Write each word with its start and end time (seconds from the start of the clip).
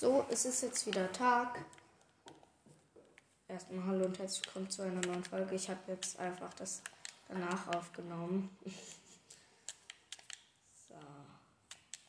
So, 0.00 0.24
es 0.30 0.46
ist 0.46 0.62
jetzt 0.62 0.86
wieder 0.86 1.12
Tag. 1.12 1.62
Erstmal 3.46 3.84
hallo 3.84 4.06
und 4.06 4.18
herzlich 4.18 4.46
willkommen 4.46 4.70
zu 4.70 4.80
einer 4.80 5.06
neuen 5.06 5.22
Folge. 5.22 5.54
Ich 5.54 5.68
habe 5.68 5.92
jetzt 5.92 6.18
einfach 6.18 6.54
das 6.54 6.80
danach 7.28 7.68
aufgenommen. 7.68 8.48
so. 10.88 10.94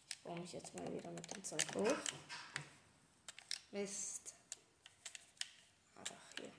Ich 0.09 0.17
baue 0.23 0.39
mich 0.39 0.53
jetzt 0.53 0.73
mal 0.73 0.85
wieder 0.93 1.11
mit 1.11 1.35
dem 1.35 1.43
Zeug 1.43 1.65
hoch. 1.75 1.93
Mist. 3.71 4.35
Ach, 5.97 6.39
hier. 6.39 6.51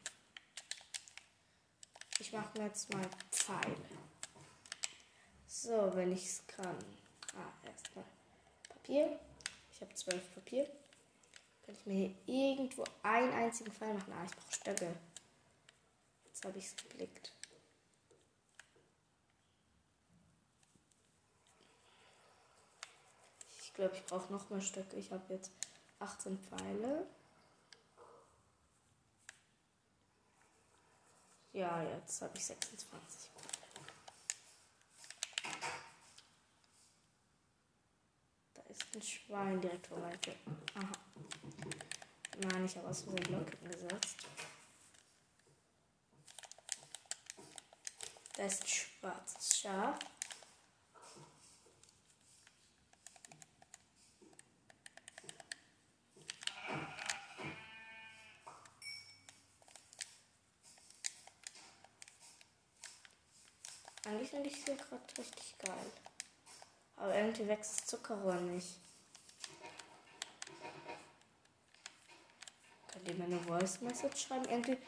Ich 2.19 2.31
mache 2.31 2.59
mir 2.59 2.67
jetzt 2.67 2.93
mal 2.93 3.09
Pfeile. 3.31 3.77
So, 5.47 5.93
wenn 5.95 6.13
ich 6.13 6.27
es 6.27 6.47
kann. 6.47 6.77
Ah, 7.35 7.67
erstmal 7.67 8.05
Papier. 8.69 9.19
Ich 9.73 9.81
habe 9.81 9.95
zwölf 9.95 10.35
Papier. 10.35 10.69
Ich 11.73 11.87
mir 11.87 12.15
irgendwo 12.27 12.85
einen 13.03 13.33
einzigen 13.33 13.73
Pfeil 13.73 13.95
machen? 13.95 14.13
Ah, 14.13 14.25
ich 14.25 14.37
brauche 14.37 14.53
Stöcke. 14.53 14.95
Jetzt 16.27 16.45
habe 16.45 16.59
ich 16.59 16.67
es 16.67 16.77
geblickt. 16.77 17.33
Ich 23.63 23.73
glaube, 23.73 23.97
ich 23.97 24.05
brauche 24.05 24.31
noch 24.31 24.51
mehr 24.51 24.61
Stöcke. 24.61 24.97
Ich 24.97 25.11
habe 25.11 25.33
jetzt 25.33 25.51
18 25.99 26.39
Pfeile. 26.39 27.07
Ja, 31.55 31.83
jetzt 31.83 32.21
habe 32.21 32.37
ich 32.37 32.45
26. 32.45 33.31
Da 38.55 38.63
ist 38.69 38.82
ein 38.95 39.03
Schwein 39.03 39.61
direkt 39.61 39.87
vor 39.87 39.99
meiner 39.99 40.21
Tür. 40.21 40.35
Aha. 40.75 40.93
Nein, 42.39 42.65
ich 42.65 42.77
habe 42.77 42.89
aus 42.89 43.05
dem 43.05 43.15
Block 43.15 43.47
gesetzt. 43.63 44.27
Da 48.37 48.45
ist 48.45 48.63
ein 48.63 48.69
schwarzes 48.69 49.59
Schaf. 49.59 49.99
Eigentlich 64.05 64.31
finde 64.31 64.49
ich 64.49 64.57
sie 64.57 64.77
gerade 64.77 65.19
richtig 65.19 65.59
geil. 65.59 65.93
Aber 67.03 67.17
irgendwie 67.17 67.49
wächst 67.49 67.81
das 67.81 67.87
Zuckerrohr 67.89 68.37
nicht. 68.37 68.79
Könnt 72.93 73.09
ihr 73.09 73.15
mir 73.17 73.25
eine 73.25 73.41
Voice 73.41 73.81
Message 73.81 74.27
schreiben? 74.27 74.45
Irgendwie. 74.49 74.79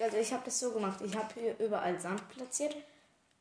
Also 0.00 0.16
ich 0.16 0.32
habe 0.32 0.42
das 0.44 0.58
so 0.58 0.72
gemacht. 0.72 1.00
Ich 1.02 1.14
habe 1.14 1.32
hier 1.34 1.56
überall 1.60 2.00
Sand 2.00 2.28
platziert 2.30 2.74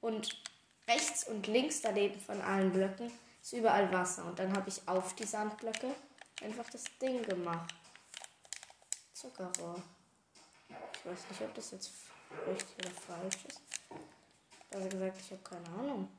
und 0.01 0.39
rechts 0.87 1.23
und 1.29 1.47
links 1.47 1.81
daneben 1.81 2.19
von 2.19 2.39
allen 2.41 2.71
Blöcken 2.71 3.11
ist 3.41 3.53
überall 3.53 3.91
Wasser. 3.91 4.23
Und 4.25 4.37
dann 4.37 4.55
habe 4.55 4.69
ich 4.69 4.87
auf 4.87 5.15
die 5.15 5.25
Sandblöcke 5.25 5.95
einfach 6.43 6.69
das 6.69 6.83
Ding 7.01 7.23
gemacht. 7.23 7.73
Zuckerrohr. 9.13 9.81
Ich 10.69 11.05
weiß 11.09 11.29
nicht, 11.31 11.41
ob 11.41 11.55
das 11.55 11.71
jetzt 11.71 11.91
richtig 12.45 12.85
oder 12.85 12.91
falsch 12.91 13.45
ist. 13.47 13.61
Also 14.71 14.89
gesagt, 14.89 15.17
ich 15.19 15.31
habe 15.31 15.41
keine 15.41 15.69
Ahnung. 15.69 16.18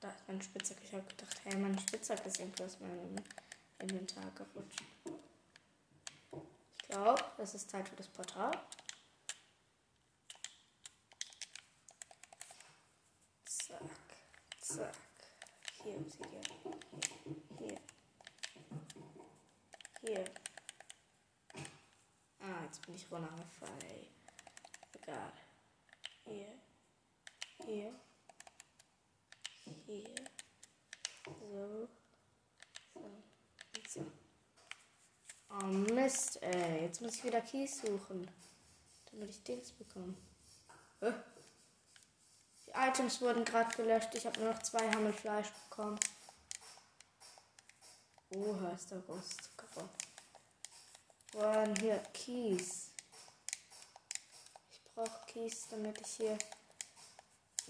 Da 0.00 0.10
ist 0.10 0.26
meine 0.26 0.42
Spitzhacke. 0.42 0.82
Ich 0.82 0.92
habe 0.92 1.04
gedacht, 1.04 1.40
hey, 1.44 1.56
meine 1.56 1.78
Spitzhacke 1.78 2.28
ist 2.28 2.40
irgendwie 2.40 2.64
aus 2.64 2.80
meinem 2.80 3.16
Inventar 3.78 4.30
gerutscht. 4.32 4.82
Ich 6.82 6.88
glaube, 6.88 7.24
es 7.38 7.54
ist 7.54 7.70
Zeit 7.70 7.88
für 7.88 7.96
das 7.96 8.08
Portal. 8.08 8.50
Zack, 13.44 13.80
zack. 14.60 14.96
Hier, 15.82 15.92
hier, 15.94 16.40
hier. 17.58 17.80
Hier. 20.00 20.24
Ah, 22.40 22.64
jetzt 22.64 22.82
bin 22.86 22.94
ich 22.94 23.10
runtergefallen. 23.10 24.08
Egal. 24.92 25.32
Hier. 26.24 26.58
Hier. 27.64 27.94
Hier. 29.90 30.14
So. 31.24 31.88
So. 32.94 33.00
Und 33.00 33.88
so. 33.88 34.06
Oh 35.50 35.64
Mist, 35.64 36.40
ey. 36.42 36.82
Jetzt 36.82 37.00
muss 37.00 37.16
ich 37.16 37.24
wieder 37.24 37.40
Kies 37.40 37.80
suchen. 37.80 38.30
Damit 39.10 39.30
ich 39.30 39.42
Dings 39.42 39.72
bekomme. 39.72 40.14
Hä? 41.00 41.12
Die 42.66 42.70
Items 42.72 43.20
wurden 43.20 43.44
gerade 43.44 43.74
gelöscht. 43.74 44.14
Ich 44.14 44.24
habe 44.26 44.38
nur 44.38 44.52
noch 44.52 44.62
zwei 44.62 44.88
Hammelfleisch 44.92 45.50
bekommen. 45.68 45.98
Oha, 48.36 48.70
ist 48.70 48.92
der 48.92 49.00
große 49.00 49.36
Zuckerrohr. 49.38 49.88
Wo 51.32 51.40
waren 51.40 51.74
hier 51.80 51.98
Kies? 52.14 52.92
Ich 54.70 54.84
brauche 54.84 55.26
Kies, 55.26 55.66
damit 55.68 56.00
ich 56.00 56.12
hier. 56.12 56.38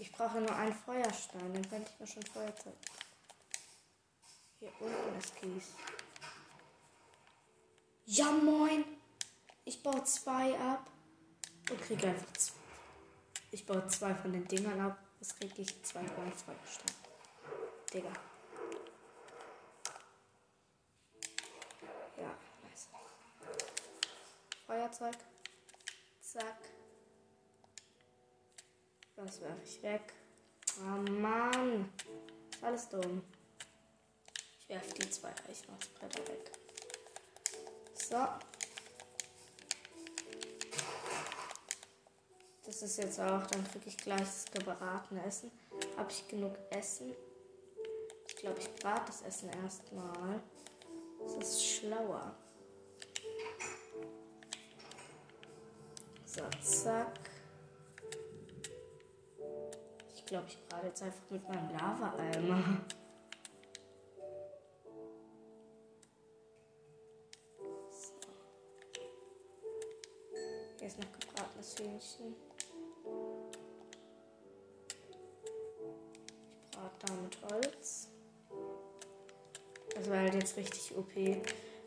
Ich 0.01 0.11
brauche 0.11 0.41
nur 0.41 0.55
einen 0.55 0.73
Feuerstein, 0.73 1.53
dann 1.53 1.69
könnte 1.69 1.91
ich 1.93 1.99
mir 1.99 2.07
schon 2.07 2.23
Feuerzeug. 2.23 2.73
Hier 4.59 4.71
unten 4.79 5.19
ist 5.19 5.35
Kies. 5.35 5.75
Ja 8.07 8.31
moin! 8.31 8.83
Ich 9.63 9.83
baue 9.83 10.03
zwei 10.05 10.57
ab 10.59 10.89
und 11.69 11.79
kriege 11.83 12.07
einfach 12.07 12.33
zwei. 12.33 12.59
Ich 13.51 13.63
baue 13.63 13.85
zwei 13.89 14.15
von 14.15 14.33
den 14.33 14.47
Dingern 14.47 14.81
ab. 14.81 14.97
Das 15.19 15.35
kriege 15.35 15.61
ich 15.61 15.83
zwei 15.83 16.01
beim 16.01 16.33
Feuerstein. 16.33 16.95
Digga. 17.93 18.13
Ja, 22.17 22.35
nice. 22.63 22.87
Feuerzeug. 24.65 25.17
Zack. 26.21 26.80
Das 29.23 29.39
werfe 29.41 29.61
ich 29.63 29.83
weg. 29.83 30.13
Oh 30.79 31.11
Mann. 31.11 31.93
Ist 32.51 32.63
alles 32.63 32.89
dumm. 32.89 33.21
Ich 34.59 34.69
werfe 34.69 34.93
die 34.95 35.09
zwei 35.09 35.29
Eichhornsbretter 35.29 36.27
weg. 36.27 36.51
So. 37.93 38.27
Das 42.65 42.81
ist 42.81 42.97
jetzt 42.97 43.19
auch, 43.19 43.45
dann 43.47 43.63
kriege 43.71 43.87
ich 43.87 43.97
gleich 43.97 44.21
das 44.21 44.45
gebratene 44.45 45.23
Essen. 45.25 45.51
Habe 45.97 46.11
ich 46.11 46.27
genug 46.27 46.57
Essen? 46.71 47.13
Ich 48.27 48.35
glaube, 48.37 48.59
ich 48.59 48.73
brate 48.75 49.07
das 49.07 49.21
Essen 49.21 49.49
erstmal. 49.63 50.41
Das 51.19 51.35
ist 51.35 51.63
schlauer. 51.63 52.35
So, 56.25 56.41
zack. 56.61 57.30
Glaube, 60.31 60.47
ich 60.47 60.65
brate 60.69 60.87
jetzt 60.87 61.03
einfach 61.03 61.29
mit 61.29 61.45
meinem 61.49 61.69
Lava-Eimer. 61.71 62.63
So. 67.89 68.13
Hier 70.79 70.87
ist 70.87 70.99
noch 70.99 71.11
gebratenes 71.11 71.77
Hühnchen. 71.77 72.35
Ich 76.63 76.71
brate 76.71 77.05
da 77.05 77.13
mit 77.13 77.37
Holz. 77.51 78.07
Das 79.93 80.09
war 80.09 80.17
halt 80.17 80.35
jetzt 80.35 80.55
richtig 80.55 80.95
OP, 80.95 81.13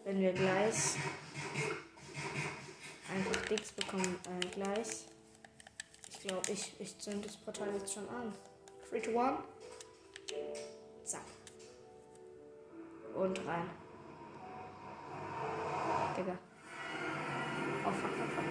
wenn 0.05 0.20
wir 0.20 0.35
gleich 0.35 0.97
einfach 3.08 3.43
Dings 3.47 3.73
bekommen 3.73 4.20
äh, 4.29 4.47
gleich. 4.49 5.13
Glaube, 6.26 6.53
ich, 6.53 6.73
ich 6.81 6.99
zünde 6.99 7.29
das 7.29 7.37
Portal 7.37 7.71
jetzt 7.75 7.93
schon 7.93 8.09
an. 8.09 8.32
3 8.88 9.00
to 9.00 9.19
1. 9.19 9.38
Zack. 11.05 11.21
Und 13.15 13.47
rein. 13.47 13.69
Digga. 16.17 16.38
Oh, 17.85 17.93
fuck, 17.93 18.11
fuck, 18.11 18.31
fuck. 18.32 18.44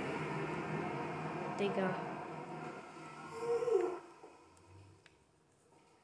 Digga. 1.57 1.95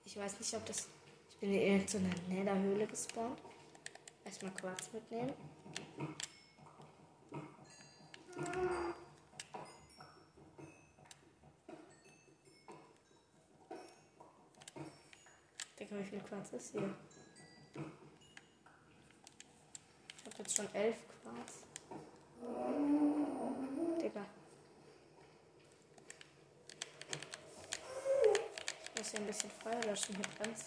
Ich 0.06 0.18
weiß 0.18 0.40
nicht, 0.40 0.56
ob 0.56 0.66
das... 0.66 0.90
Ich 1.30 1.38
bin 1.38 1.54
in 1.54 1.62
irgendeiner 1.62 2.16
Netherhöhle 2.30 2.88
gespawnt. 2.88 3.40
Erstmal 4.26 4.54
Quarz 4.56 4.90
mitnehmen. 4.92 5.36
Digga, 15.90 16.02
wie 16.02 16.04
viel 16.04 16.20
Quarz 16.22 16.54
ist 16.54 16.72
hier? 16.72 16.96
Ich 20.18 20.26
habe 20.26 20.38
jetzt 20.38 20.56
schon 20.56 20.76
elf 20.76 20.98
Quarz. 21.08 21.64
Digga. 24.00 24.26
Ich 28.84 29.00
muss 29.00 29.12
hier 29.12 29.20
ein 29.20 29.26
bisschen 29.26 29.50
Feuer 29.50 29.82
löschen, 29.82 30.16
hier 30.16 30.26
brennt's. 30.38 30.66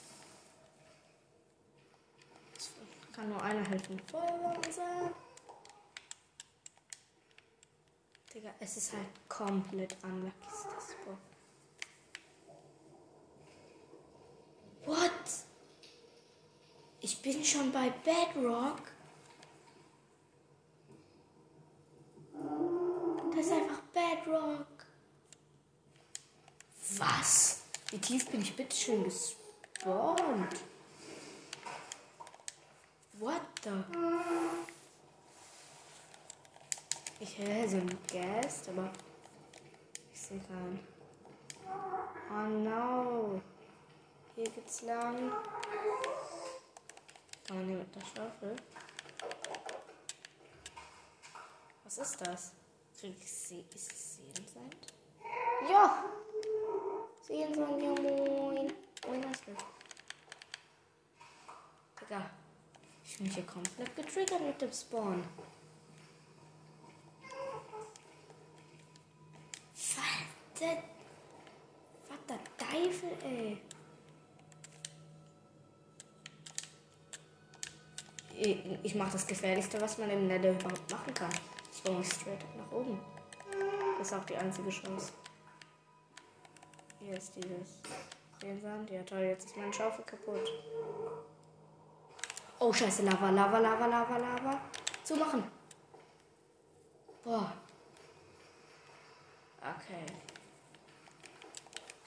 Kann 3.12 3.28
nur 3.28 3.42
einer 3.42 3.64
helfen. 3.68 4.00
Feuerwehrmann 4.10 4.72
sein. 4.72 5.14
Digga, 8.34 8.50
es 8.58 8.76
ist 8.76 8.92
halt 8.94 9.06
komplett 9.28 9.96
unlucky, 10.02 10.34
das 10.40 10.96
Boah. 11.04 11.18
What? 14.84 15.10
Ich 17.12 17.20
bin 17.20 17.44
schon 17.44 17.70
bei 17.70 17.90
Bedrock. 17.90 18.80
Das 23.36 23.46
ist 23.46 23.52
einfach 23.52 23.80
Bedrock. 23.92 24.66
Was? 26.96 27.64
Wie 27.90 27.98
tief 27.98 28.30
bin 28.30 28.40
ich 28.40 28.56
bitte 28.56 28.74
schön 28.74 29.04
gespawnt? 29.04 30.56
What 33.18 33.42
the? 33.62 33.70
Ich 37.20 37.36
höre 37.36 37.68
so 37.68 37.76
ein 37.76 37.98
Gast, 38.10 38.70
aber 38.70 38.90
ich 40.14 40.18
sehe 40.20 40.40
keinen. 40.40 40.80
Oh 42.30 42.48
no. 42.48 43.42
Hier 44.34 44.48
geht's 44.48 44.80
lang. 44.80 45.30
Man 47.52 47.66
hier 47.66 47.76
mit 47.76 47.94
der 47.94 48.00
Schaufel? 48.00 48.56
Was 51.84 51.98
ist 51.98 52.20
das? 52.22 52.52
Ist 53.02 53.74
es 53.74 54.16
Seelensand? 54.16 54.94
Ja! 55.70 56.04
Seelensand, 57.20 57.82
ja 57.82 57.90
moin. 57.90 58.72
Moin, 59.06 59.24
was 59.24 59.40
ist 59.40 59.66
Digga. 62.00 62.30
Ich 63.04 63.18
bin 63.18 63.26
hier 63.26 63.44
komplett 63.44 63.96
getriggert 63.96 64.40
mit 64.40 64.62
dem 64.62 64.72
Spawn. 64.72 65.22
Vater. 69.74 70.82
Vater 72.08 72.38
Teufel, 72.56 73.10
ey. 73.24 73.60
Ich, 78.44 78.58
ich 78.82 78.94
mache 78.96 79.12
das 79.12 79.24
Gefährlichste, 79.24 79.80
was 79.80 79.98
man 79.98 80.10
im 80.10 80.26
Nether 80.26 80.50
überhaupt 80.50 80.90
machen 80.90 81.14
kann. 81.14 81.30
Ich 81.72 81.80
baue 81.84 81.98
mich 81.98 82.08
straight 82.08 82.44
nach 82.56 82.72
oben. 82.72 82.98
Das 83.98 84.08
ist 84.08 84.14
auch 84.14 84.24
die 84.24 84.36
einzige 84.36 84.68
Chance. 84.68 85.12
Hier 86.98 87.16
ist 87.16 87.36
dieses 87.36 87.78
Sand. 88.60 88.90
Ja 88.90 89.02
toll, 89.04 89.20
jetzt 89.20 89.46
ist 89.46 89.56
meine 89.56 89.72
Schaufel 89.72 90.04
kaputt. 90.04 90.42
Oh 92.58 92.72
scheiße, 92.72 93.02
Lava, 93.02 93.30
Lava, 93.30 93.58
Lava, 93.58 93.86
Lava, 93.86 94.16
Lava. 94.16 94.60
Zumachen. 95.04 95.44
Boah. 97.22 97.52
Okay. 99.60 100.04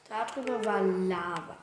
Da 0.10 0.26
drüber 0.26 0.66
war 0.66 0.82
Lava. 0.82 1.58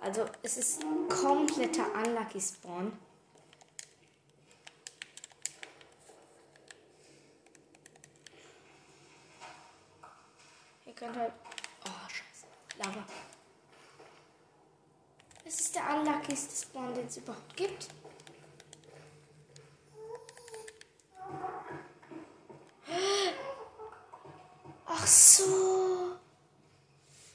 Also 0.00 0.24
es 0.42 0.56
ist 0.56 0.82
kompletter 1.10 1.84
Unlucky 1.94 2.40
Spawn. 2.40 2.92
Ihr 11.00 11.06
könnt 11.06 11.18
halt. 11.18 11.32
Oh, 11.86 12.08
scheiße. 12.08 12.46
Lava. 12.78 13.04
Es 15.44 15.60
ist 15.60 15.74
der 15.74 15.82
unluckyste 15.96 16.66
Spawn, 16.66 16.94
den 16.94 17.06
es 17.06 17.16
überhaupt 17.16 17.56
gibt. 17.56 17.88
Ach 24.86 25.06
so. 25.06 26.18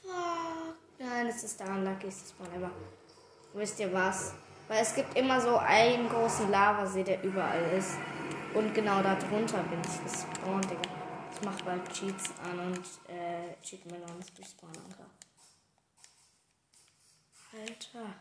Fuck. 0.02 0.76
Nein, 0.98 1.26
es 1.26 1.42
ist 1.42 1.58
der 1.58 1.68
unluckyste 1.68 2.28
Spawn 2.28 2.54
ever. 2.54 2.70
Wisst 3.54 3.80
ihr 3.80 3.92
was? 3.92 4.34
Weil 4.68 4.82
es 4.82 4.94
gibt 4.94 5.16
immer 5.16 5.40
so 5.40 5.56
einen 5.56 6.08
großen 6.08 6.50
Lavasee, 6.50 7.02
der 7.02 7.22
überall 7.24 7.72
ist. 7.72 7.96
Und 8.54 8.74
genau 8.74 9.02
da 9.02 9.16
drunter 9.16 9.62
bin 9.64 9.80
ich 9.80 10.02
gespawnt, 10.04 10.70
Digga. 10.70 11.05
Ich 11.36 11.42
mach 11.42 11.60
bald 11.62 11.92
Cheats 11.92 12.30
an 12.42 12.58
und 12.58 13.10
äh, 13.10 13.60
Cheat 13.60 13.84
Melon 13.84 14.18
ist 14.20 14.38
Respawn 14.38 14.70
Anker. 14.70 15.10
Alter. 17.52 18.14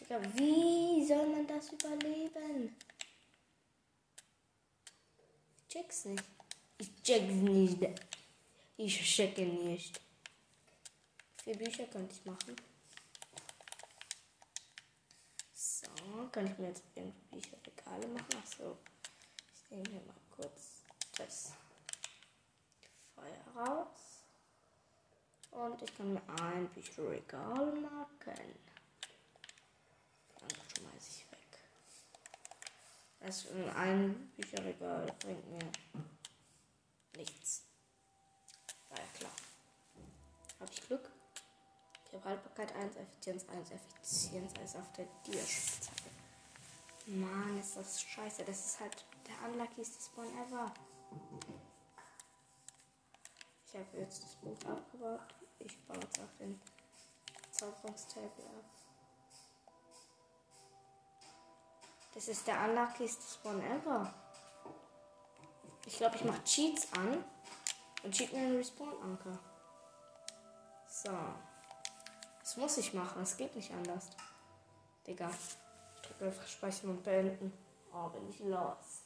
Digga, 0.00 0.20
wie 0.34 1.06
soll 1.06 1.28
man 1.28 1.46
das 1.46 1.70
überleben? 1.70 2.74
Ich 5.56 5.68
check's 5.68 6.06
nicht. 6.06 6.24
Ich 6.78 7.02
check's 7.04 7.32
nicht. 7.32 8.00
Ich 8.76 9.14
checke 9.14 9.42
nicht. 9.42 10.00
Vier 11.44 11.56
Bücher 11.56 11.86
könnte 11.86 12.12
ich 12.12 12.24
machen. 12.24 12.56
So, 15.52 15.86
kann 16.32 16.48
ich 16.48 16.58
mir 16.58 16.68
jetzt 16.68 16.82
irgendwie 16.96 17.20
Bücherregale 17.30 18.08
machen? 18.08 18.42
Ach 18.42 18.46
so. 18.46 18.78
Ich 19.54 19.70
nehme 19.70 19.88
hier 19.88 20.00
mal 20.00 20.16
kurz 20.36 20.82
das 21.16 21.52
Feuer 23.14 23.64
raus. 23.64 24.24
Und 25.50 25.80
ich 25.82 25.96
kann 25.96 26.14
mir 26.14 26.22
ein 26.42 26.68
Bücherregal 26.70 27.72
machen. 27.74 28.58
Dann 30.40 30.50
schmeiße 30.50 31.10
ich 31.10 31.30
weg. 31.30 31.58
Das 33.20 33.46
ein 33.76 34.32
Bücherregal 34.36 35.06
bringt 35.20 35.50
mir 35.50 35.70
nichts. 37.16 37.62
War 38.88 38.98
ja 38.98 39.04
klar. 39.16 39.32
Habe 40.60 40.72
ich 40.72 40.86
Glück? 40.86 41.10
Ich 42.06 42.14
habe 42.14 42.24
Haltbarkeit 42.24 42.74
1, 42.74 42.96
Effizienz 42.96 43.48
1, 43.48 43.70
Effizienz 43.70 44.52
1 44.58 44.76
auf 44.76 44.92
der 44.92 45.06
Dierspitzhacke. 45.26 46.10
Mann, 47.06 47.58
ist 47.60 47.76
das 47.76 48.00
scheiße. 48.02 48.44
Das 48.44 48.66
ist 48.66 48.80
halt 48.80 49.04
der 49.26 49.48
unluckyste 49.48 50.02
Spawn 50.02 50.26
ever. 50.46 50.72
Ich 53.74 53.80
habe 53.80 53.98
jetzt 53.98 54.22
das 54.22 54.36
Buch 54.36 54.70
abgebaut. 54.70 55.34
Ich 55.58 55.84
baue 55.86 55.96
jetzt 55.96 56.20
auch 56.20 56.38
den 56.38 56.60
Zauberungstable 57.50 58.28
ab. 58.28 58.64
Das 62.14 62.28
ist 62.28 62.46
der 62.46 62.68
unluckyste 62.68 63.34
Spawn 63.34 63.60
ever. 63.60 64.14
Ich 65.86 65.96
glaube, 65.96 66.14
ich 66.14 66.24
mache 66.24 66.44
Cheats 66.44 66.86
an 66.92 67.24
und 68.04 68.14
cheat 68.14 68.32
mir 68.32 68.38
einen 68.38 68.58
Respawn-Anker. 68.58 69.40
So. 70.86 71.10
Das 72.38 72.56
muss 72.56 72.78
ich 72.78 72.94
machen. 72.94 73.22
Es 73.22 73.36
geht 73.36 73.56
nicht 73.56 73.72
anders. 73.72 74.10
Digga. 75.04 75.28
Ich 75.96 76.08
drücke 76.08 76.26
einfach 76.26 76.46
Speichern 76.46 76.90
und 76.90 77.02
beenden. 77.02 77.52
Oh, 77.92 78.08
bin 78.10 78.30
ich 78.30 78.38
lost. 78.38 79.03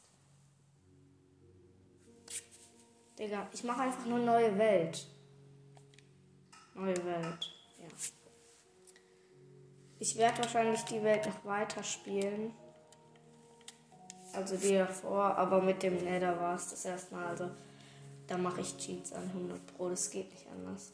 Digga, 3.19 3.49
ich 3.53 3.65
mache 3.65 3.83
einfach 3.83 4.07
nur 4.07 4.21
neue 4.21 4.57
Welt. 4.57 5.07
Neue 6.75 7.05
Welt. 7.05 7.53
Ja. 7.79 7.87
Ich 9.99 10.17
werde 10.17 10.39
wahrscheinlich 10.39 10.83
die 10.85 11.03
Welt 11.03 11.27
noch 11.27 11.45
weiter 11.45 11.83
spielen. 11.83 12.55
Also 14.33 14.57
die 14.57 14.75
davor, 14.75 15.37
aber 15.37 15.61
mit 15.61 15.83
dem 15.83 15.97
Nether 15.97 16.39
war 16.39 16.55
es 16.55 16.71
das 16.71 16.85
erste 16.85 17.15
Mal. 17.15 17.27
Also 17.27 17.51
da 18.29 18.39
mache 18.39 18.61
ich 18.61 18.77
Cheats 18.77 19.13
an 19.13 19.25
100 19.25 19.67
Pro. 19.67 19.89
Das 19.89 20.11
geht 20.11 20.31
nicht 20.31 20.47
anders. 20.49 20.93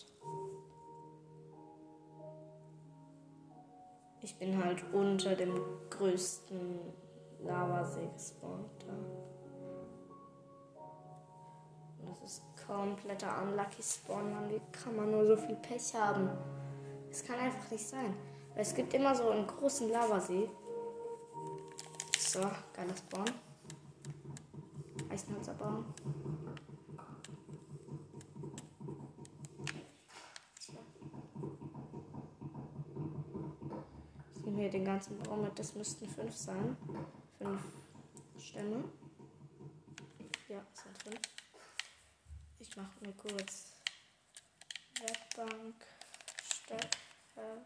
Ich 4.22 4.38
bin 4.38 4.64
halt 4.64 4.82
unter 4.94 5.36
dem 5.36 5.60
größten 5.90 6.78
Lavasee 7.42 8.08
gespawnt. 8.14 8.70
Da. 8.86 9.33
Das 12.20 12.32
ist 12.32 12.42
kompletter 12.66 13.42
Unlucky 13.42 13.82
Spawn, 13.82 14.32
Mann. 14.32 14.50
Wie 14.50 14.60
kann 14.72 14.96
man 14.96 15.10
nur 15.10 15.26
so 15.26 15.36
viel 15.36 15.56
Pech 15.56 15.94
haben? 15.94 16.30
Das 17.08 17.24
kann 17.24 17.38
einfach 17.38 17.70
nicht 17.70 17.86
sein. 17.86 18.14
Weil 18.54 18.62
es 18.62 18.74
gibt 18.74 18.94
immer 18.94 19.14
so 19.14 19.30
einen 19.30 19.46
großen 19.46 19.90
Lavasee. 19.90 20.48
So, 22.18 22.40
geiler 22.72 22.96
Spawn. 22.96 23.24
Ich 34.34 34.44
nehme 34.44 34.60
hier 34.60 34.70
den 34.70 34.84
ganzen 34.84 35.18
Baum 35.18 35.42
mit. 35.42 35.58
Das 35.58 35.74
müssten 35.74 36.08
fünf 36.08 36.34
sein. 36.34 36.76
Fünf 37.38 37.60
Stämme. 38.38 38.84
Ja, 40.48 40.60
es 40.72 40.82
sind 40.82 41.02
fünf. 41.02 41.33
Ich 42.74 42.82
mache 42.82 43.04
mir 43.04 43.12
kurz 43.12 43.66
Werkbank, 45.00 45.76
Stecker, 46.42 47.64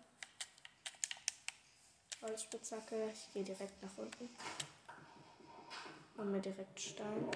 Holzspitzhacke. 2.20 3.10
Ich 3.14 3.32
gehe 3.32 3.42
direkt 3.42 3.82
nach 3.82 3.96
unten. 3.96 4.28
Und 6.18 6.30
mir 6.30 6.42
direkt 6.42 6.78
Stein. 6.78 7.30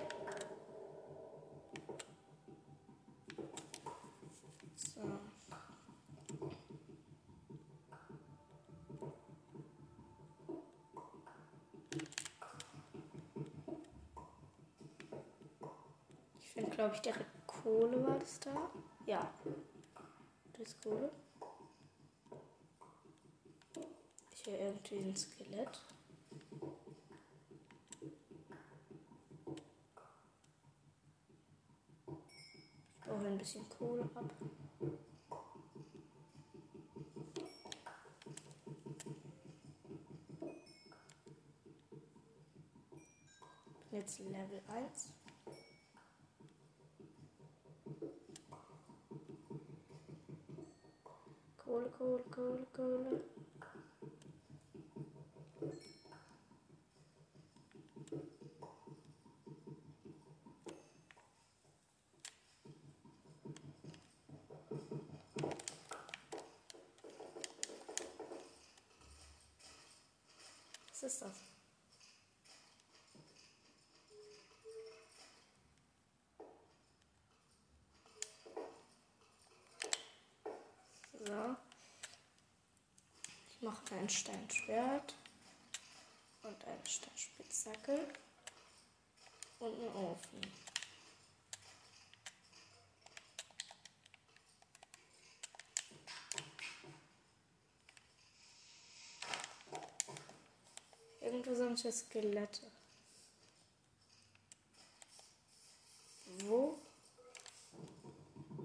So. 4.77 5.19
Ich 16.39 16.49
finde, 16.53 16.71
glaube 16.71 16.97
ich, 16.97 17.01
direkt 17.01 17.32
Kohle 17.63 18.05
war 18.05 18.19
das 18.19 18.41
da. 18.41 18.71
Ja. 19.07 19.33
Das 20.53 20.69
ist 20.69 20.83
Kohle. 20.83 21.13
Ich 24.33 24.47
höre 24.47 24.59
irgendwie 24.59 24.97
ein 24.97 25.17
Skelett. 25.17 25.81
Ich 32.97 33.05
baue 33.07 33.27
ein 33.27 33.39
bisschen 33.39 33.69
Kohle 33.69 34.03
ab. 34.15 34.31
Jetzt 43.93 44.19
Level 44.21 44.63
1. 44.69 45.13
Kohle, 52.03 52.25
Kohle, 52.31 52.67
Kohle, 52.73 52.99
Kohle. 53.01 53.21
Was 70.91 71.03
ist 71.05 71.23
das? 71.23 71.33
So. 81.25 81.57
Ich 83.63 83.65
mache 83.65 83.82
ein 83.93 84.09
Steinschwert 84.09 85.15
und 86.43 86.65
eine 86.65 86.87
Steinspitzhacke 86.87 88.09
und 89.61 89.75
einen 89.75 89.95
Ofen. 89.95 90.41
Irgendwo 101.21 101.55
sind 101.55 101.79
hier 101.79 101.93
Skelette. 101.93 102.71
Wo? 106.45 106.79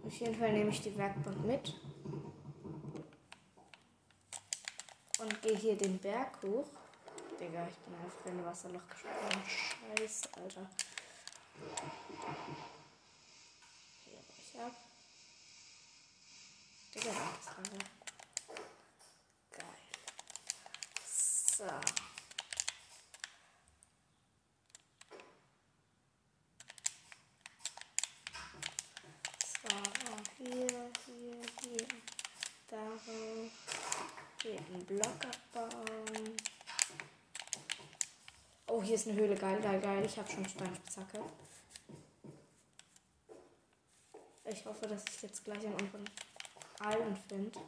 Auf 0.04 0.20
jeden 0.20 0.36
Fall 0.36 0.54
nehme 0.54 0.70
ich 0.72 0.82
die 0.82 0.98
Werkbank 0.98 1.46
mit. 1.46 1.74
Und 5.20 5.37
gehe 5.48 5.56
hier 5.58 5.78
den 5.78 5.98
Berg 6.00 6.42
hoch. 6.44 6.68
Digga, 7.40 7.68
ich 7.68 7.78
bin 7.78 7.96
einfach 7.96 8.26
in 8.26 8.40
ein 8.40 8.46
Wasserloch 8.46 8.88
gesprungen. 8.90 9.44
Scheiße, 9.98 10.30
Alter. 10.34 10.70
Hier 14.04 14.20
ich 14.38 14.60
ab. 14.60 14.76
Digga, 16.94 17.12
das 17.12 17.56
lange. 17.56 17.80
Geil. 19.52 19.78
So, 21.58 21.66
hier, 30.38 30.92
hier, 31.06 31.42
hier. 31.62 31.88
Darauf. 32.70 33.52
Hier 34.44 34.57
einen 34.68 34.86
Block 34.86 35.26
abbauen. 35.54 36.38
Oh, 38.68 38.84
hier 38.84 38.96
ist 38.96 39.08
eine 39.08 39.18
Höhle. 39.20 39.36
Geil, 39.36 39.62
geil, 39.62 39.80
geil. 39.80 40.06
Ich 40.06 40.18
habe 40.18 40.30
schon 40.30 40.48
Steinspitzhacke. 40.48 41.22
Ich 44.46 44.66
hoffe, 44.66 44.88
dass 44.88 45.04
ich 45.10 45.22
jetzt 45.22 45.44
gleich 45.44 45.66
an 45.66 45.74
unseren 45.74 46.06
Allen 46.80 47.18
finde. 47.28 47.60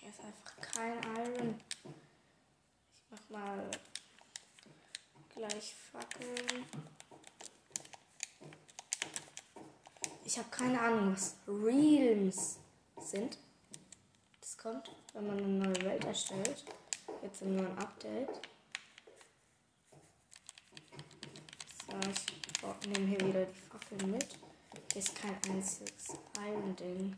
Hier 0.00 0.10
ist 0.10 0.20
einfach 0.20 0.56
kein 0.60 1.02
Iron. 1.02 1.60
Ich 2.94 3.02
mach 3.10 3.28
mal 3.30 3.70
gleich 5.34 5.74
Fackeln. 5.74 6.66
Ich 10.36 10.40
habe 10.40 10.50
keine 10.50 10.78
Ahnung, 10.78 11.12
was 11.14 11.34
Realms 11.48 12.58
sind. 13.00 13.38
Das 14.38 14.58
kommt, 14.58 14.94
wenn 15.14 15.26
man 15.28 15.38
eine 15.38 15.48
neue 15.48 15.82
Welt 15.82 16.04
erstellt. 16.04 16.62
Jetzt 17.22 17.40
im 17.40 17.56
neuen 17.56 17.78
Update. 17.78 18.28
So, 22.60 22.74
ich 22.82 22.88
nehme 22.90 23.06
hier 23.06 23.20
wieder 23.26 23.46
die 23.46 23.60
Fackeln 23.60 24.10
mit. 24.10 24.28
Hier 24.92 25.00
ist 25.00 25.14
kein 25.14 25.38
einziges 25.48 26.08
Iron-Ding. 26.38 27.16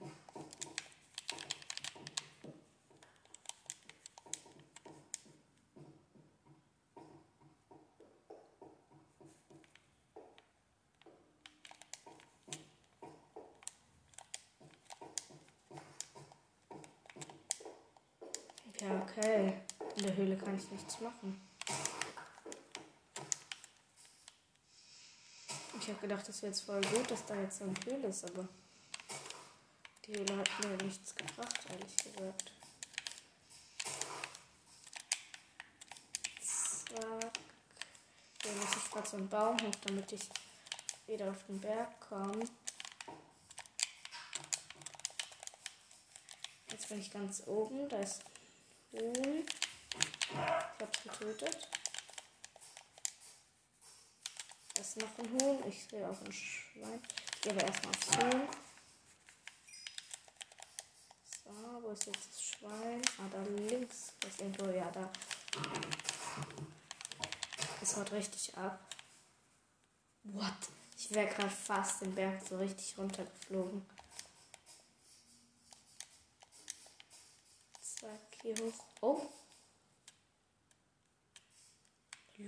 Ja, 18.81 19.03
okay. 19.03 19.55
In 19.97 20.05
der 20.05 20.17
Höhle 20.17 20.37
kann 20.37 20.57
ich 20.57 20.71
machen. 21.01 21.41
Ich 25.81 25.89
habe 25.89 26.01
gedacht, 26.01 26.29
das 26.29 26.43
wäre 26.43 26.53
jetzt 26.53 26.63
voll 26.63 26.81
gut, 26.81 27.11
dass 27.11 27.25
da 27.25 27.35
jetzt 27.37 27.59
so 27.59 27.65
eine 27.65 27.75
Höhle 27.87 28.09
ist, 28.09 28.25
aber 28.25 28.49
die 30.05 30.13
Höhle 30.13 30.37
hat 30.37 30.49
mir 30.61 30.77
nichts 30.85 31.15
gebracht, 31.15 31.61
ehrlich 31.71 31.97
gesagt. 31.97 32.53
Zack. 36.43 37.39
Hier 38.43 38.53
muss 38.53 38.77
ich 38.77 38.91
gerade 38.91 39.09
so 39.09 39.17
einen 39.17 39.29
Baum 39.29 39.57
hoch, 39.61 39.75
damit 39.87 40.13
ich 40.13 40.29
wieder 41.07 41.31
auf 41.31 41.45
den 41.47 41.61
Berg 41.61 42.01
komme. 42.01 42.45
Jetzt 46.71 46.89
bin 46.89 47.01
ich 47.01 47.11
ganz 47.11 47.43
oben, 47.47 47.89
da 47.89 47.99
ist 47.99 48.23
Huhn. 48.93 49.45
Ich 50.31 50.37
hab's 50.37 51.03
getötet. 51.03 51.69
Ist 54.79 54.97
noch 54.99 55.19
ein 55.19 55.41
Huhn. 55.41 55.67
Ich 55.67 55.85
sehe 55.85 56.09
auch 56.09 56.21
ein 56.21 56.33
Schwein. 56.33 57.03
Ich 57.35 57.41
gehe 57.41 57.53
aber 57.53 57.65
erstmal 57.65 57.95
aufs 57.95 58.17
Huhn. 58.17 58.49
So, 61.45 61.83
wo 61.83 61.91
ist 61.91 62.07
jetzt 62.07 62.29
das 62.29 62.43
Schwein? 62.43 63.03
Ah, 63.19 63.29
da 63.33 63.43
links. 63.43 64.13
Das 64.21 64.31
ist 64.31 64.41
irgendwo, 64.41 64.71
ja, 64.71 64.91
da. 64.91 65.11
Das 67.81 67.97
haut 67.97 68.13
richtig 68.13 68.57
ab. 68.57 68.79
What? 70.25 70.53
Ich 70.97 71.11
wäre 71.11 71.27
gerade 71.27 71.51
fast 71.51 72.03
den 72.03 72.15
Berg 72.15 72.47
so 72.47 72.59
richtig 72.59 72.99
runtergeflogen. 72.99 73.89
Zack, 77.81 78.21
hier 78.43 78.55
hoch. 78.57 78.85
Oh. 79.01 79.23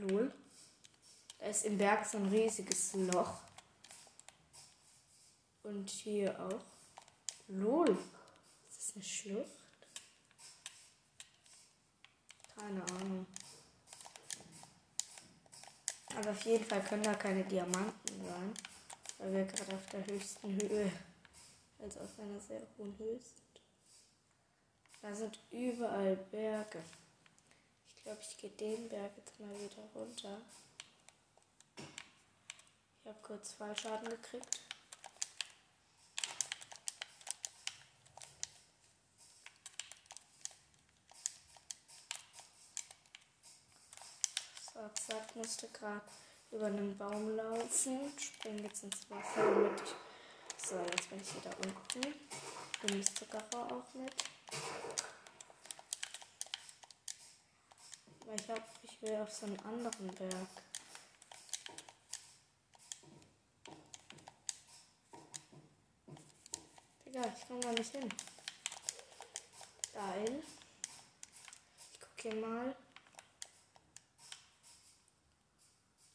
Lol. 0.01 0.33
Da 1.39 1.47
ist 1.47 1.65
im 1.65 1.77
Berg 1.77 2.07
so 2.07 2.19
ein 2.19 2.27
riesiges 2.27 2.95
Loch. 2.95 3.41
Und 5.63 5.89
hier 5.89 6.39
auch. 6.41 6.65
Lol. 7.49 7.91
Ist 8.69 8.79
das 8.79 8.95
eine 8.95 9.05
Schlucht? 9.05 9.51
Keine 12.57 12.83
Ahnung. 12.83 13.27
Aber 16.17 16.31
auf 16.31 16.43
jeden 16.45 16.65
Fall 16.65 16.83
können 16.83 17.03
da 17.03 17.15
keine 17.15 17.45
Diamanten 17.45 18.27
sein. 18.27 18.55
Weil 19.19 19.33
wir 19.33 19.45
gerade 19.45 19.75
auf 19.75 19.87
der 19.93 20.07
höchsten 20.07 20.61
Höhe. 20.61 20.93
Also 21.79 22.01
auf 22.01 22.19
einer 22.19 22.41
sehr 22.41 22.63
hohen 22.77 22.97
Höhe 22.99 23.19
sind. 23.19 23.63
Da 25.03 25.15
sind 25.15 25.39
überall 25.51 26.17
Berge. 26.17 26.83
Ich 28.11 28.17
glaube, 28.17 28.29
ich 28.29 28.39
gehe 28.39 28.51
den 28.51 28.89
Berg 28.89 29.13
jetzt 29.17 29.39
mal 29.39 29.55
wieder 29.55 29.85
runter. 29.95 30.41
Ich 31.77 33.07
habe 33.07 33.19
kurz 33.23 33.53
Fallschaden 33.53 34.09
gekriegt. 34.09 34.63
So, 44.75 44.81
zack, 44.95 45.37
musste 45.37 45.69
gerade 45.69 46.03
über 46.51 46.67
einen 46.67 46.99
Baum 46.99 47.37
laufen. 47.37 48.13
Springe 48.19 48.63
jetzt 48.63 48.83
ins 48.83 49.09
Wasser, 49.09 49.45
damit 49.45 49.81
ich. 49.83 50.67
So, 50.67 50.81
jetzt 50.81 51.09
bin 51.11 51.21
ich 51.21 51.37
wieder 51.37 51.57
unten. 51.59 52.15
Nehme 52.83 53.05
das 53.05 53.15
Zuckerrohr 53.15 53.71
auch 53.71 53.95
mit. 53.95 54.17
Weil 58.31 58.39
ich 58.39 58.49
hab, 58.49 58.63
ich 58.85 59.03
will 59.03 59.17
auf 59.17 59.33
so 59.33 59.47
einen 59.47 59.59
anderen 59.59 60.07
Berg. 60.15 60.49
Digga, 67.05 67.25
ich 67.37 67.49
komme 67.49 67.59
da 67.59 67.73
nicht 67.73 67.91
hin. 67.91 68.09
Geil. 69.93 70.45
Ich 71.93 72.01
guck 72.01 72.21
hier 72.21 72.37
mal. 72.37 72.77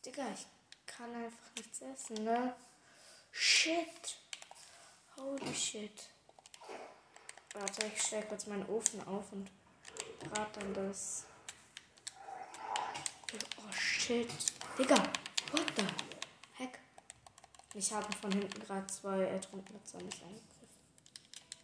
Digga, 0.06 0.32
ich 0.32 0.48
kann 0.86 1.14
einfach 1.14 1.54
nichts 1.58 1.82
essen, 1.82 2.24
ne? 2.24 2.56
Shit. 3.32 4.16
Holy 5.18 5.54
shit. 5.54 6.10
Warte, 7.56 7.88
ich 7.88 8.02
stelle 8.02 8.26
kurz 8.26 8.46
meinen 8.46 8.70
Ofen 8.70 9.06
auf 9.06 9.34
und 9.34 9.52
brate 10.22 10.62
dann 10.62 10.74
das. 10.74 11.26
Oh 13.58 13.72
shit. 13.72 14.30
Digga, 14.78 14.96
what 15.52 15.66
the 15.76 15.84
heck? 16.54 16.80
Ich 17.74 17.92
habe 17.92 18.08
von 18.18 18.32
hinten 18.32 18.60
gerade 18.60 18.86
zwei 18.88 19.24
ertrunkene 19.24 19.84
Zombies 19.84 20.22
angegriffen. 20.22 20.68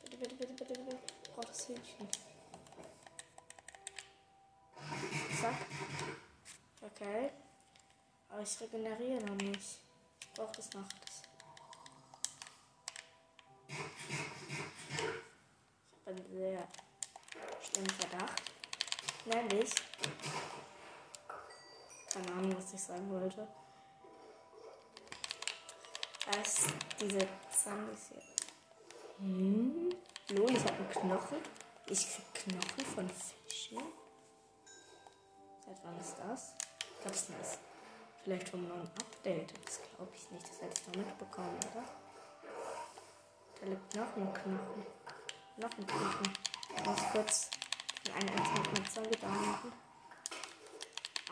Bitte, 0.03 0.17
bitte, 0.17 0.35
bitte, 0.35 0.53
bitte, 0.53 0.73
bitte. 0.73 0.99
Ich 1.23 1.29
brauche 1.31 1.47
das 1.47 1.67
Hähnchen. 1.67 2.09
Zack. 5.41 5.55
Okay. 6.81 7.31
Aber 8.29 8.41
ich 8.41 8.61
regeneriere 8.61 9.23
noch 9.25 9.35
nicht. 9.35 9.79
Ich 10.19 10.31
brauche 10.33 10.55
das 10.55 10.69
nachts. 10.73 11.21
Ich 13.67 13.75
habe 16.07 16.17
einen 16.17 16.37
sehr 16.37 16.67
schlimmen 17.61 17.89
Verdacht. 17.89 18.41
Nämlich. 19.25 19.69
Keine 22.13 22.31
Ahnung, 22.33 22.57
was 22.57 22.73
ich 22.73 22.81
sagen 22.81 23.09
wollte. 23.09 23.47
Dass 26.29 26.67
diese 26.99 27.27
Zombies 27.51 28.09
hier. 28.09 28.21
Hm? 29.19 29.89
Lol, 30.31 30.51
ich 30.51 30.63
habe 30.63 30.73
einen 30.73 30.89
Knochen. 30.89 31.37
Ich 31.87 32.07
krieg 32.09 32.33
Knochen 32.33 32.85
von 32.85 33.09
Fischen. 33.09 33.79
Seit 35.65 35.77
wann 35.83 35.99
ist 35.99 36.15
das? 36.17 36.55
Es 37.05 37.29
ist 37.29 37.59
vielleicht 38.23 38.49
vom 38.49 38.67
neuen 38.67 38.81
Update. 38.81 39.53
Das 39.65 39.79
glaube 39.81 40.11
ich 40.13 40.29
nicht. 40.31 40.49
Das 40.49 40.61
hätte 40.61 40.81
ich 40.81 40.87
noch 40.87 41.05
mitbekommen, 41.05 41.57
oder? 41.71 41.83
Da 43.59 43.67
liegt 43.67 43.95
noch 43.95 44.15
ein 44.17 44.33
Knochen. 44.33 44.85
Noch 45.57 45.71
ein 45.77 45.87
Knochen. 45.87 46.33
Ich 46.75 46.85
muss 46.85 47.01
kurz 47.11 47.49
einen 48.13 48.29
einzelnen 48.29 48.89
Zombie 48.89 49.17
da 49.21 49.27
machen. 49.27 49.90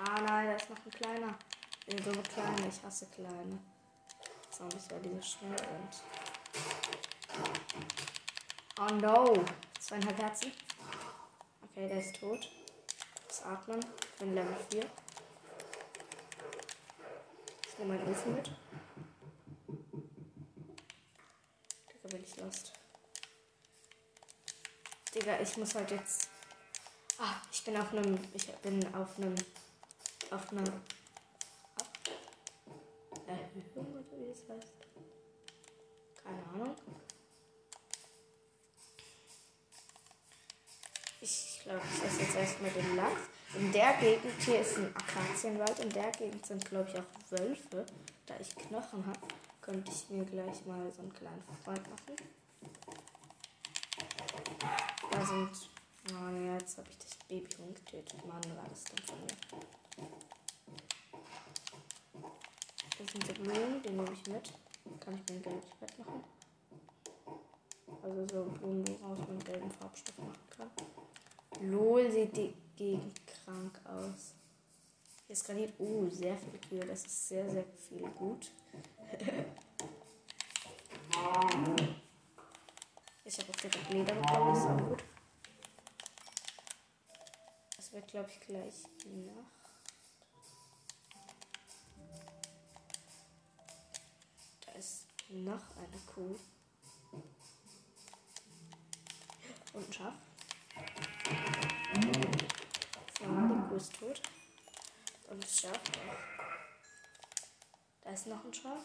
Ah 0.02 0.22
nein, 0.22 0.48
da 0.48 0.56
ist 0.56 0.70
noch 0.70 0.78
ein 0.78 0.92
kleiner. 0.92 1.38
Ich 1.86 1.96
bin 1.96 2.06
so 2.06 2.22
klein, 2.22 2.70
ich 2.70 2.82
hasse 2.84 3.06
kleine. 3.08 3.60
Zombies, 4.50 4.90
weil 4.90 5.02
die 5.02 5.10
so 5.10 5.22
schnell 5.22 5.58
sind. 5.58 6.04
Oh 8.80 8.94
no! 8.96 9.44
Zweieinhalb 9.78 10.18
Herzen. 10.18 10.54
Okay, 11.62 11.88
der 11.90 12.00
ist 12.00 12.18
tot. 12.18 12.50
Das 13.28 13.44
Atmen. 13.44 13.80
Ich 14.02 14.20
bin 14.20 14.36
Level 14.36 14.56
4. 14.72 14.86
Ich 17.68 17.78
nehme 17.80 17.98
meinen 17.98 18.10
Ofen 18.10 18.36
mit. 18.36 18.52
Digga, 21.94 22.08
bin 22.08 22.24
ich 22.24 22.38
lost. 22.38 22.72
Digga, 25.14 25.40
ich 25.42 25.58
muss 25.58 25.76
halt 25.76 25.92
jetzt. 25.92 26.30
Ah, 27.18 27.36
ich 27.52 27.64
bin 27.66 27.76
auf 27.76 27.92
einem. 27.92 28.18
Ich 28.34 28.48
bin 28.48 28.96
auf 28.96 29.18
einem. 29.18 29.36
Auf 30.32 30.52
einer. 30.52 30.64
Erhöhung 33.26 33.94
oder 33.94 34.18
wie 34.18 34.28
das 34.28 34.48
heißt. 34.48 34.74
Keine 36.24 36.44
Ahnung. 36.54 36.76
Ich 41.22 41.60
glaube, 41.64 41.82
ich 41.94 42.04
esse 42.04 42.22
jetzt 42.22 42.36
erstmal 42.36 42.72
den 42.72 42.96
Lachs. 42.96 43.22
In 43.56 43.72
der 43.72 43.94
Gegend 43.98 44.40
hier 44.42 44.62
ist 44.62 44.78
ein 44.78 44.96
Akazienwald. 44.96 45.80
In 45.80 45.90
der 45.90 46.12
Gegend 46.12 46.46
sind, 46.46 46.64
glaube 46.64 46.90
ich, 46.90 47.00
auch 47.00 47.40
Wölfe. 47.40 47.86
Da 48.28 48.36
ich 48.40 48.56
Knochen 48.56 49.06
habe, 49.08 49.20
könnte 49.62 49.92
ich 49.92 50.10
mir 50.10 50.26
gleich 50.26 50.66
mal 50.66 50.92
so 50.92 51.02
einen 51.02 51.14
kleinen 51.14 51.44
Freund 51.64 51.90
machen. 51.90 52.16
Da 55.12 55.26
sind. 55.26 55.79
Oh 56.12 56.30
nee, 56.32 56.54
jetzt 56.54 56.78
habe 56.78 56.90
ich 56.90 56.98
das 56.98 57.16
Babyhuhn 57.28 57.74
getötet. 57.74 58.26
Mann, 58.26 58.42
war 58.56 58.68
das 58.68 58.84
denn 58.86 58.98
von 59.06 59.20
mir. 59.22 59.36
Das 62.98 63.12
sind 63.12 63.28
die 63.28 63.34
Blumen, 63.42 63.82
die 63.84 63.90
nehme 63.90 64.12
ich 64.12 64.28
mit. 64.28 64.54
Kann 65.00 65.14
ich 65.14 65.30
mir 65.30 65.36
ein 65.38 65.42
gelbes 65.44 65.70
Bett 65.80 66.00
machen. 66.00 66.24
Also 68.02 68.28
so 68.28 68.44
Blumen, 68.58 68.86
woraus 69.02 69.20
man 69.28 69.40
gelben 69.40 69.72
Farbstoff 69.72 70.18
machen 70.18 70.50
kann. 70.50 70.70
Lol, 71.62 72.12
sieht 72.12 72.36
die 72.36 72.54
Gegend 72.76 73.20
krank 73.28 73.80
aus. 73.86 74.34
Hier 75.28 75.34
ist 75.34 75.46
Granit. 75.46 75.74
Oh, 75.78 76.08
sehr 76.10 76.38
viel 76.38 76.60
Kühe. 76.68 76.86
Das 76.86 77.06
ist 77.06 77.28
sehr, 77.28 77.48
sehr 77.50 77.66
viel 77.88 78.08
gut. 78.10 78.52
ich 83.26 83.38
habe 83.38 83.52
auch 83.52 83.56
direkt 83.58 83.90
Leder 83.92 84.16
bekommen. 84.16 84.54
Das 84.54 84.60
ist 84.60 84.66
auch 84.66 84.90
gut. 84.90 85.04
Glaube 88.10 88.32
ich, 88.32 88.40
gleich 88.40 88.74
Nacht. 89.06 89.54
Da 94.66 94.72
ist 94.72 95.06
noch 95.30 95.62
eine 95.78 96.00
Kuh. 96.08 96.36
Und 99.74 99.88
ein 99.88 99.94
Schaf. 99.94 100.16
Ja, 103.22 103.28
die 103.28 103.70
Kuh 103.70 103.76
ist 103.76 103.94
tot. 103.94 104.22
Und 105.30 105.44
das 105.44 105.60
Schaf 105.60 105.78
auch. 105.78 106.50
Da 108.02 108.10
ist 108.10 108.26
noch 108.26 108.44
ein 108.44 108.54
Schaf. 108.56 108.82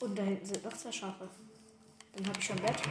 Und 0.00 0.18
da 0.18 0.24
hinten 0.24 0.46
sind 0.46 0.64
noch 0.64 0.76
zwei 0.76 0.90
Schafe. 0.90 1.30
Dann 2.14 2.26
habe 2.26 2.38
ich 2.40 2.44
schon 2.44 2.56
Bett. 2.56 2.82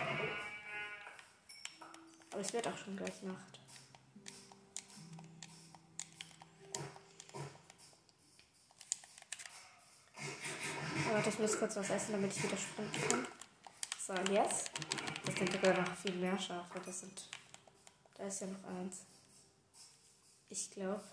Aber 2.31 2.39
es 2.39 2.53
wird 2.53 2.65
auch 2.65 2.77
schon 2.77 2.95
gleich 2.95 3.21
Nacht. 3.23 3.60
Ich 11.31 11.39
muss 11.39 11.57
kurz 11.57 11.77
was 11.77 11.89
essen, 11.89 12.11
damit 12.11 12.35
ich 12.35 12.43
wieder 12.43 12.57
sprinten 12.57 13.09
kann. 13.09 13.25
So, 14.05 14.13
und 14.13 14.29
jetzt? 14.29 14.69
Das 15.25 15.35
sind 15.35 15.51
sogar 15.51 15.73
noch 15.79 15.95
viel 15.95 16.15
mehr 16.15 16.37
Schafe. 16.37 16.81
Das 16.85 16.99
sind. 16.99 17.29
Da 18.15 18.25
ist 18.25 18.41
ja 18.41 18.47
noch 18.47 18.63
eins. 18.65 19.05
Ich 20.49 20.69
glaube. 20.71 21.03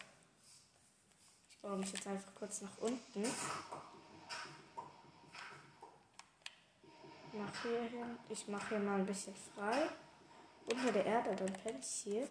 Ich 1.50 1.58
baue 1.58 1.76
mich 1.76 1.92
jetzt 1.92 2.06
einfach 2.06 2.34
kurz 2.34 2.62
nach 2.62 2.76
unten. 2.78 3.22
Mach 7.32 7.62
hier 7.62 7.82
hin. 7.82 8.18
Ich 8.28 8.48
mache 8.48 8.70
hier 8.70 8.78
mal 8.80 8.98
ein 8.98 9.06
bisschen 9.06 9.34
frei. 9.54 9.88
Unter 10.66 10.92
der 10.92 11.06
Erde, 11.06 11.36
dann 11.36 11.52
penne 11.52 11.78
ich 11.78 11.86
hier. 11.86 12.28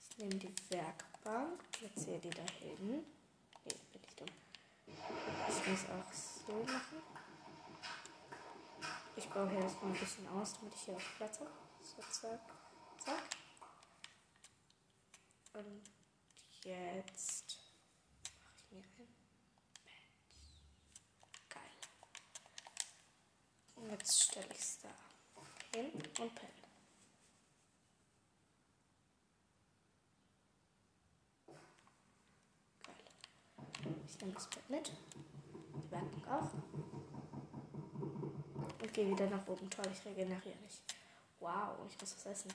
Ich 0.00 0.18
nehme 0.18 0.34
die 0.34 0.54
Werkbank, 0.68 1.72
platziere 1.72 2.18
die 2.18 2.30
da 2.30 2.42
hinten. 2.60 3.04
Nee, 3.64 3.74
bin 3.92 4.02
ich 4.06 4.14
dumm. 4.16 4.28
Ich 5.54 5.68
muss 5.68 5.84
auch 5.90 6.12
so 6.12 6.52
machen. 6.64 7.02
Ich 9.14 9.28
baue 9.28 9.48
hier 9.50 9.60
erstmal 9.60 9.92
ein 9.92 9.98
bisschen 9.98 10.26
aus, 10.28 10.54
damit 10.54 10.74
ich 10.74 10.80
hier 10.82 10.96
auch 10.96 11.16
Platz 11.18 11.38
habe. 11.40 11.50
So, 11.82 12.02
zack, 12.10 12.40
zack. 12.98 13.22
Und 15.52 15.82
jetzt 16.64 17.58
mache 18.40 18.54
ich 18.56 18.70
mir 18.70 18.78
ein 18.78 18.92
Bett. 18.96 19.08
Geil. 21.50 21.62
Und 23.76 23.90
jetzt 23.90 24.22
stelle 24.22 24.52
ich 24.52 24.58
es 24.60 24.78
da 24.78 24.88
hin 25.74 25.92
und 25.92 26.34
penne. 26.34 26.52
Geil. 32.82 33.04
Ich 34.08 34.18
nehme 34.18 34.32
das 34.32 34.48
Bett 34.48 34.70
mit. 34.70 34.92
Werkbank 35.92 36.28
auch. 36.28 36.50
Und 38.80 38.94
gehe 38.94 39.08
wieder 39.08 39.26
nach 39.28 39.46
oben. 39.46 39.68
Toll, 39.70 39.84
ich 39.92 40.04
regeneriere 40.04 40.58
nicht. 40.62 40.82
Wow, 41.38 41.78
ich 41.88 42.00
muss 42.00 42.16
was 42.16 42.26
essen. 42.26 42.52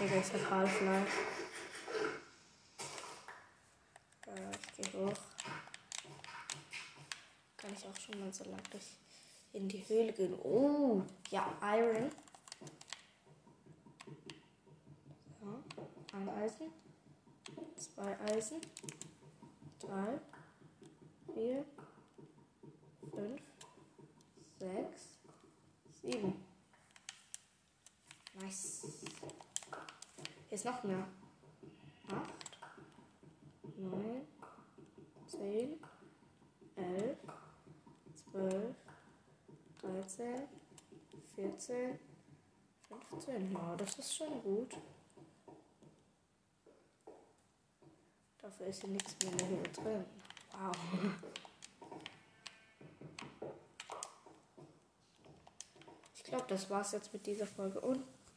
Digga, 0.00 0.16
ich 0.16 0.32
hab 0.32 0.50
Half-Life. 0.50 1.20
Äh, 4.26 4.50
ich 4.78 4.90
gehe 4.90 5.06
hoch. 5.06 5.12
Kann 7.56 7.72
ich 7.72 7.86
auch 7.86 7.96
schon 7.96 8.20
mal 8.20 8.32
so 8.32 8.44
lang 8.44 8.62
durch 8.70 8.98
in 9.52 9.68
die 9.68 9.88
Höhle 9.88 10.12
gehen. 10.12 10.34
Oh, 10.42 11.02
ja, 11.30 11.56
Iron. 11.62 12.10
So, 15.40 15.62
ein 16.12 16.28
Eisen. 16.28 16.83
Zwei 17.84 18.18
Eisen. 18.20 18.60
Drei. 19.78 20.20
Vier. 21.32 21.64
Fünf. 23.12 23.42
Sechs. 24.58 25.18
Sieben. 26.00 26.44
Nice. 28.40 28.86
Hier 30.48 30.56
ist 30.56 30.64
noch 30.64 30.82
mehr. 30.82 31.06
Acht. 32.08 32.58
Neun. 33.76 34.26
Zehn. 35.26 35.78
Elf. 36.76 37.18
Zwölf. 38.14 38.76
Dreizehn. 39.78 40.48
Vierzehn. 41.34 41.98
Fünfzehn. 42.88 43.52
Ja, 43.52 43.76
das 43.76 43.98
ist 43.98 44.16
schon 44.16 44.42
gut. 44.42 44.74
Dafür 48.44 48.66
ist 48.66 48.82
hier 48.82 48.90
nichts 48.90 49.16
mehr 49.22 49.48
Höhle 49.48 49.62
drin. 49.62 50.04
Wow. 50.52 50.76
Ich 56.14 56.24
glaube, 56.24 56.44
das 56.48 56.68
war's 56.68 56.92
jetzt 56.92 57.10
mit 57.14 57.26
dieser 57.26 57.46
Folge 57.46 57.80
und 57.80 58.04